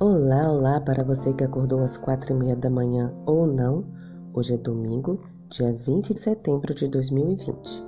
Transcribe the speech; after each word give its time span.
Olá, 0.00 0.50
olá 0.50 0.80
para 0.80 1.04
você 1.04 1.32
que 1.32 1.44
acordou 1.44 1.78
às 1.78 1.96
quatro 1.96 2.32
e 2.32 2.36
meia 2.36 2.56
da 2.56 2.68
manhã 2.68 3.14
ou 3.24 3.46
não. 3.46 3.84
Hoje 4.32 4.54
é 4.54 4.56
domingo, 4.56 5.20
dia 5.48 5.72
20 5.72 6.14
de 6.14 6.18
setembro 6.18 6.74
de 6.74 6.88
2020. 6.88 7.86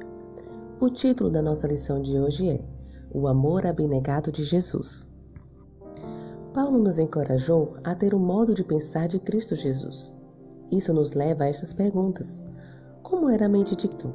O 0.79 0.89
título 0.89 1.31
da 1.31 1.43
nossa 1.43 1.67
lição 1.67 2.01
de 2.01 2.17
hoje 2.17 2.49
é 2.49 2.65
O 3.13 3.27
Amor 3.27 3.67
Abnegado 3.67 4.31
de 4.31 4.45
Jesus. 4.45 5.13
Paulo 6.55 6.79
nos 6.79 6.97
encorajou 6.97 7.77
a 7.83 7.93
ter 7.93 8.15
o 8.15 8.21
modo 8.21 8.55
de 8.55 8.63
pensar 8.63 9.09
de 9.09 9.19
Cristo 9.19 9.57
Jesus. 9.57 10.17
Isso 10.71 10.95
nos 10.95 11.13
leva 11.13 11.43
a 11.43 11.49
estas 11.49 11.73
perguntas: 11.73 12.41
Como 13.03 13.29
era 13.29 13.47
a 13.47 13.49
mente 13.49 13.75
de 13.75 13.89
Cristo? 13.89 14.15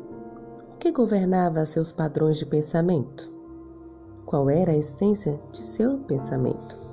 O 0.76 0.78
que 0.78 0.94
governava 0.94 1.66
seus 1.66 1.92
padrões 1.92 2.38
de 2.38 2.46
pensamento? 2.46 3.30
Qual 4.26 4.50
era 4.50 4.72
a 4.72 4.78
essência 4.78 5.38
de 5.52 5.62
seu 5.62 5.98
pensamento? 5.98 6.91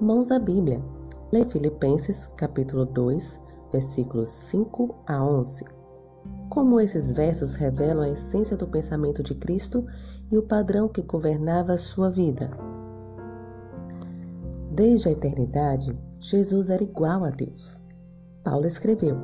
Mãos 0.00 0.30
à 0.30 0.38
Bíblia. 0.38 0.80
Lê 1.32 1.44
Filipenses 1.44 2.30
capítulo 2.36 2.86
2, 2.86 3.40
versículos 3.72 4.28
5 4.28 4.94
a 5.04 5.24
11. 5.24 5.64
Como 6.48 6.78
esses 6.78 7.12
versos 7.12 7.54
revelam 7.54 8.04
a 8.04 8.10
essência 8.10 8.56
do 8.56 8.68
pensamento 8.68 9.24
de 9.24 9.34
Cristo 9.34 9.84
e 10.30 10.38
o 10.38 10.42
padrão 10.44 10.88
que 10.88 11.02
governava 11.02 11.72
a 11.72 11.78
sua 11.78 12.10
vida. 12.10 12.48
Desde 14.70 15.08
a 15.08 15.12
eternidade, 15.12 15.98
Jesus 16.20 16.70
era 16.70 16.84
igual 16.84 17.24
a 17.24 17.30
Deus. 17.30 17.84
Paulo 18.44 18.68
escreveu: 18.68 19.16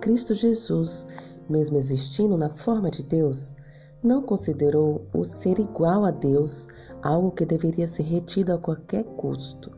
Cristo 0.00 0.34
Jesus, 0.34 1.06
mesmo 1.48 1.76
existindo 1.76 2.36
na 2.36 2.50
forma 2.50 2.90
de 2.90 3.04
Deus, 3.04 3.54
não 4.02 4.20
considerou 4.20 5.06
o 5.14 5.22
ser 5.22 5.60
igual 5.60 6.04
a 6.04 6.10
Deus 6.10 6.66
algo 7.04 7.30
que 7.30 7.46
deveria 7.46 7.86
ser 7.86 8.02
retido 8.02 8.52
a 8.52 8.58
qualquer 8.58 9.04
custo. 9.04 9.77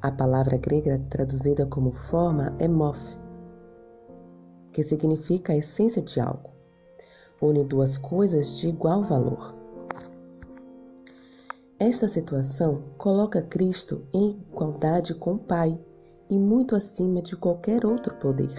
A 0.00 0.12
palavra 0.12 0.56
grega 0.56 0.96
traduzida 1.10 1.66
como 1.66 1.90
forma 1.90 2.54
é 2.60 2.68
mof, 2.68 3.18
que 4.70 4.80
significa 4.84 5.52
a 5.52 5.56
essência 5.56 6.00
de 6.00 6.20
algo. 6.20 6.50
Une 7.42 7.64
duas 7.64 7.98
coisas 7.98 8.56
de 8.58 8.68
igual 8.68 9.02
valor. 9.02 9.56
Esta 11.80 12.06
situação 12.06 12.80
coloca 12.96 13.42
Cristo 13.42 14.06
em 14.12 14.40
igualdade 14.52 15.16
com 15.16 15.34
o 15.34 15.38
Pai 15.38 15.76
e 16.30 16.38
muito 16.38 16.76
acima 16.76 17.20
de 17.20 17.36
qualquer 17.36 17.84
outro 17.84 18.14
poder. 18.18 18.54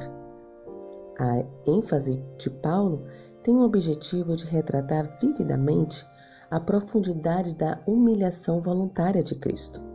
A 1.18 1.42
ênfase 1.66 2.22
de 2.38 2.50
Paulo 2.50 3.06
tem 3.44 3.56
o 3.56 3.64
objetivo 3.64 4.36
de 4.36 4.46
retratar 4.46 5.18
vividamente 5.22 6.06
a 6.52 6.60
profundidade 6.60 7.56
da 7.56 7.80
humilhação 7.88 8.60
voluntária 8.60 9.24
de 9.24 9.36
Cristo. 9.36 9.88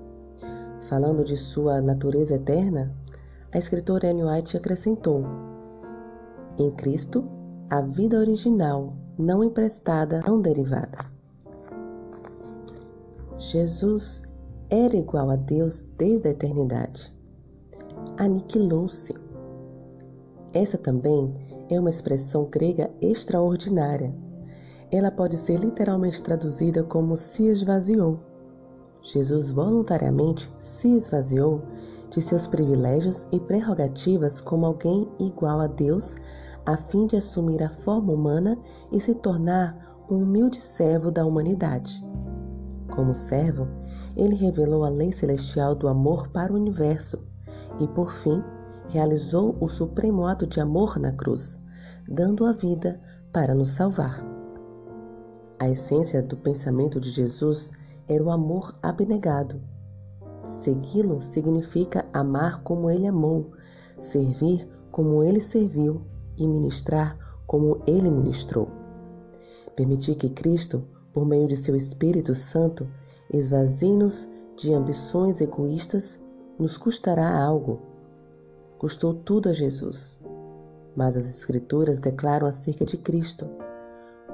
Falando 0.84 1.24
de 1.24 1.36
sua 1.36 1.80
natureza 1.80 2.34
eterna, 2.34 2.94
a 3.52 3.58
escritora 3.58 4.06
Ellen 4.06 4.24
White 4.24 4.56
acrescentou: 4.56 5.24
Em 6.58 6.70
Cristo, 6.72 7.24
a 7.70 7.80
vida 7.80 8.18
original, 8.18 8.94
não 9.18 9.42
emprestada, 9.42 10.20
não 10.26 10.42
derivada. 10.42 10.98
Jesus 13.38 14.30
era 14.68 14.94
igual 14.94 15.30
a 15.30 15.36
Deus 15.36 15.80
desde 15.96 16.28
a 16.28 16.30
eternidade. 16.32 17.16
Aniquilou-se. 18.18 19.14
Essa 20.52 20.76
também 20.76 21.34
é 21.70 21.80
uma 21.80 21.88
expressão 21.88 22.44
grega 22.50 22.90
extraordinária. 23.00 24.14
Ela 24.92 25.10
pode 25.10 25.36
ser 25.38 25.58
literalmente 25.58 26.22
traduzida 26.22 26.84
como 26.84 27.16
se 27.16 27.46
esvaziou. 27.46 28.33
Jesus 29.04 29.50
voluntariamente 29.50 30.50
se 30.56 30.96
esvaziou 30.96 31.60
de 32.08 32.22
seus 32.22 32.46
privilégios 32.46 33.26
e 33.30 33.38
prerrogativas 33.38 34.40
como 34.40 34.64
alguém 34.64 35.06
igual 35.20 35.60
a 35.60 35.66
Deus, 35.66 36.16
a 36.64 36.74
fim 36.74 37.06
de 37.06 37.16
assumir 37.16 37.62
a 37.62 37.68
forma 37.68 38.14
humana 38.14 38.58
e 38.90 38.98
se 38.98 39.14
tornar 39.14 40.04
um 40.10 40.22
humilde 40.22 40.56
servo 40.56 41.10
da 41.10 41.26
humanidade. 41.26 42.02
Como 42.94 43.12
servo, 43.12 43.68
ele 44.16 44.36
revelou 44.36 44.84
a 44.84 44.88
lei 44.88 45.12
celestial 45.12 45.74
do 45.74 45.86
amor 45.86 46.28
para 46.28 46.50
o 46.50 46.56
universo 46.56 47.26
e, 47.78 47.86
por 47.88 48.10
fim, 48.10 48.42
realizou 48.88 49.54
o 49.60 49.68
supremo 49.68 50.26
ato 50.26 50.46
de 50.46 50.60
amor 50.60 50.98
na 50.98 51.12
cruz, 51.12 51.60
dando 52.08 52.46
a 52.46 52.52
vida 52.52 52.98
para 53.30 53.54
nos 53.54 53.70
salvar. 53.70 54.24
A 55.58 55.68
essência 55.68 56.22
do 56.22 56.38
pensamento 56.38 56.98
de 56.98 57.10
Jesus 57.10 57.72
era 58.08 58.22
o 58.22 58.30
amor 58.30 58.74
abnegado. 58.82 59.60
Segui-lo 60.44 61.20
significa 61.20 62.04
amar 62.12 62.62
como 62.62 62.90
ele 62.90 63.06
amou, 63.06 63.52
servir 63.98 64.68
como 64.90 65.22
ele 65.22 65.40
serviu 65.40 66.02
e 66.36 66.46
ministrar 66.46 67.18
como 67.46 67.80
ele 67.86 68.10
ministrou. 68.10 68.68
Permitir 69.74 70.16
que 70.16 70.28
Cristo, 70.28 70.84
por 71.12 71.24
meio 71.24 71.46
de 71.46 71.56
seu 71.56 71.74
Espírito 71.74 72.34
Santo, 72.34 72.86
esvazie-nos 73.32 74.28
de 74.56 74.72
ambições 74.72 75.40
egoístas 75.40 76.20
nos 76.58 76.76
custará 76.76 77.42
algo. 77.42 77.80
Custou 78.78 79.14
tudo 79.14 79.48
a 79.48 79.52
Jesus. 79.52 80.24
Mas 80.94 81.16
as 81.16 81.26
Escrituras 81.26 81.98
declaram 81.98 82.46
acerca 82.46 82.84
de 82.84 82.96
Cristo. 82.98 83.48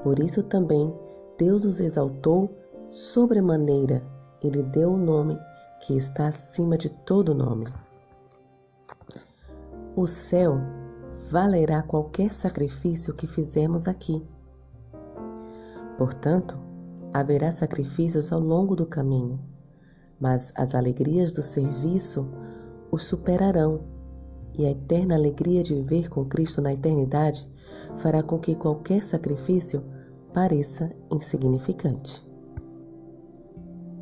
Por 0.03 0.19
isso 0.19 0.43
também 0.43 0.93
Deus 1.37 1.65
os 1.65 1.79
exaltou 1.79 2.49
sobremaneira 2.91 4.03
e 4.43 4.49
lhe 4.49 4.61
deu 4.63 4.91
o 4.91 4.97
nome 4.97 5.39
que 5.79 5.95
está 5.95 6.27
acima 6.27 6.77
de 6.77 6.89
todo 6.89 7.33
nome. 7.33 7.63
O 9.95 10.05
céu 10.05 10.59
valerá 11.31 11.81
qualquer 11.83 12.33
sacrifício 12.33 13.15
que 13.15 13.25
fizermos 13.25 13.87
aqui. 13.87 14.21
Portanto, 15.97 16.59
haverá 17.13 17.49
sacrifícios 17.49 18.33
ao 18.33 18.41
longo 18.41 18.75
do 18.75 18.85
caminho, 18.85 19.39
mas 20.19 20.51
as 20.55 20.75
alegrias 20.75 21.31
do 21.31 21.41
serviço 21.41 22.29
os 22.91 23.05
superarão, 23.05 23.85
e 24.53 24.65
a 24.65 24.71
eterna 24.71 25.15
alegria 25.15 25.63
de 25.63 25.75
viver 25.75 26.09
com 26.09 26.25
Cristo 26.25 26.61
na 26.61 26.73
eternidade 26.73 27.49
fará 27.95 28.21
com 28.21 28.37
que 28.37 28.53
qualquer 28.53 29.01
sacrifício 29.01 29.81
pareça 30.33 30.91
insignificante. 31.09 32.30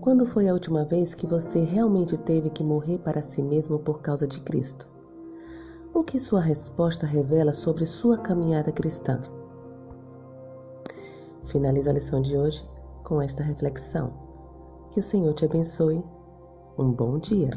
Quando 0.09 0.25
foi 0.25 0.49
a 0.49 0.53
última 0.53 0.83
vez 0.83 1.13
que 1.13 1.27
você 1.27 1.63
realmente 1.63 2.17
teve 2.17 2.49
que 2.49 2.63
morrer 2.63 2.97
para 2.97 3.21
si 3.21 3.43
mesmo 3.43 3.77
por 3.77 4.01
causa 4.01 4.27
de 4.27 4.39
Cristo? 4.39 4.89
O 5.93 6.03
que 6.03 6.19
sua 6.19 6.41
resposta 6.41 7.05
revela 7.05 7.53
sobre 7.53 7.85
sua 7.85 8.17
caminhada 8.17 8.71
cristã? 8.71 9.19
Finaliza 11.43 11.91
a 11.91 11.93
lição 11.93 12.23
de 12.23 12.35
hoje 12.35 12.67
com 13.03 13.21
esta 13.21 13.43
reflexão. 13.43 14.11
Que 14.91 14.99
o 14.99 15.03
Senhor 15.03 15.31
te 15.35 15.45
abençoe. 15.45 16.03
Um 16.75 16.91
bom 16.91 17.19
dia. 17.19 17.51